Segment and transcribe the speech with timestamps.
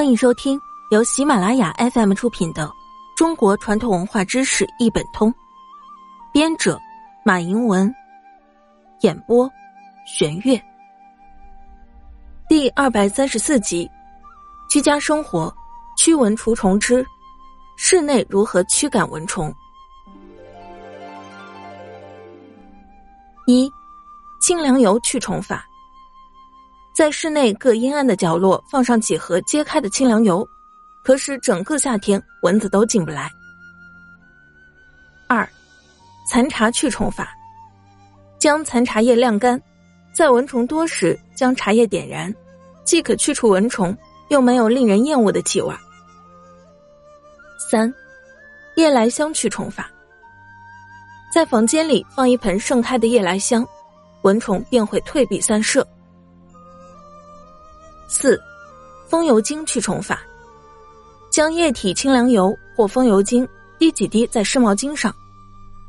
[0.00, 0.58] 欢迎收听
[0.90, 2.66] 由喜马拉雅 FM 出品的
[3.14, 5.30] 《中国传统文化知识一本通》，
[6.32, 6.80] 编者
[7.22, 7.94] 马迎文，
[9.02, 9.46] 演播
[10.06, 10.58] 玄月。
[12.48, 13.86] 第二百三十四集：
[14.70, 15.54] 居家生活
[15.98, 17.04] 驱蚊除虫之
[17.76, 19.54] 室内如何驱赶蚊虫？
[23.46, 23.70] 一、
[24.40, 25.66] 清凉油驱虫法。
[26.92, 30.46] 在室内各阴暗的角落放上几盒揭开的清凉油，
[31.02, 33.30] 可使整个夏天蚊子都进不来。
[35.28, 35.48] 二，
[36.28, 37.32] 残茶去虫法：
[38.38, 39.60] 将残茶叶晾干，
[40.12, 42.34] 在蚊虫多时将茶叶点燃，
[42.84, 43.96] 既可去除蚊虫，
[44.28, 45.74] 又没有令人厌恶的气味。
[47.70, 47.92] 三，
[48.74, 49.90] 夜来香去虫法：
[51.32, 53.66] 在房间里放一盆盛开的夜来香，
[54.22, 55.86] 蚊虫便会退避三舍。
[58.12, 58.36] 四，
[59.06, 60.20] 风油精去虫法：
[61.30, 65.14] 将液体清凉油或风油精滴几滴在湿毛巾上，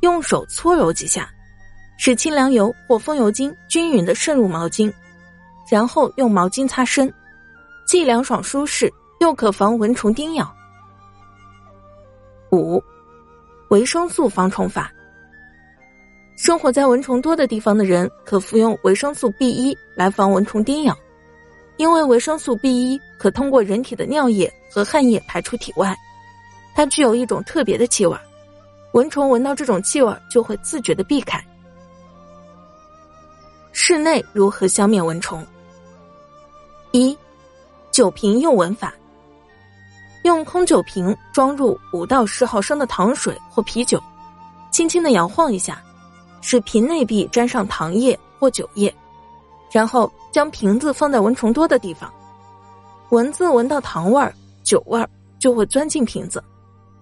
[0.01, 1.27] 用手搓揉几下，
[1.97, 4.93] 使清凉油或风油精均匀的渗入毛巾，
[5.67, 7.11] 然后用毛巾擦身，
[7.87, 10.55] 既凉爽舒适，又可防蚊虫叮咬。
[12.51, 12.79] 五，
[13.69, 14.93] 维生素防虫法：
[16.37, 20.95] 生活在蚊虫多的地方的人，可服用维生素 B 一来防蚊虫叮咬。
[21.77, 25.95] 因为维生素 B 一可通过人体的尿液和汗液排出体外，
[26.75, 28.15] 它具有一种特别的气味，
[28.93, 31.43] 蚊虫闻到这种气味就会自觉的避开。
[33.71, 35.45] 室内如何消灭蚊虫？
[36.91, 37.17] 一，
[37.89, 38.93] 酒瓶诱蚊法。
[40.23, 43.99] 用空酒瓶装入五到十毫升的糖水或啤酒，
[44.71, 45.81] 轻轻的摇晃一下，
[46.41, 48.93] 使瓶内壁沾上糖液或酒液。
[49.71, 52.11] 然后将瓶子放在蚊虫多的地方，
[53.09, 56.43] 蚊子闻到糖味儿、酒味儿就会钻进瓶子，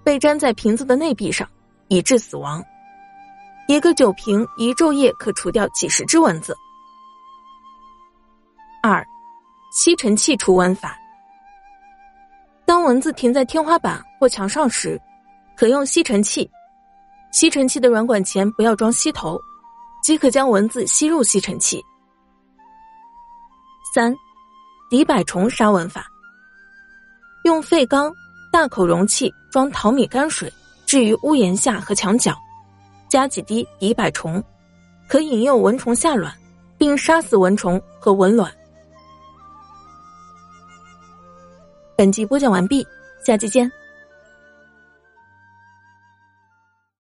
[0.04, 1.48] 被粘在瓶子的内壁上，
[1.88, 2.64] 以致死亡。
[3.68, 6.56] 一个酒瓶一昼夜可除掉几十只蚊子。
[8.82, 9.06] 二，
[9.72, 10.98] 吸尘器除蚊法。
[12.66, 15.00] 当蚊子停在天花板或墙上时，
[15.56, 16.50] 可用吸尘器。
[17.32, 19.40] 吸尘器的软管前不要装吸头，
[20.02, 21.84] 即可将蚊子吸入吸尘器。
[23.94, 24.16] 三，
[24.90, 26.06] 敌百虫杀蚊法。
[27.44, 28.14] 用废缸
[28.52, 30.52] 大口容器装淘米泔水，
[30.86, 32.38] 置于屋檐下和墙角，
[33.10, 34.44] 加几滴敌百虫，
[35.08, 36.34] 可引诱蚊虫下卵，
[36.78, 38.52] 并杀死蚊虫和蚊卵。
[41.96, 42.86] 本集播讲完毕，
[43.26, 43.70] 下期见。